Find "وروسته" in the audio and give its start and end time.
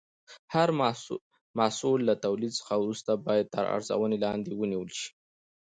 2.77-3.11